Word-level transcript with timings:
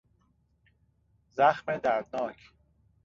زخم 1.31 1.77
دردناک 1.77 2.51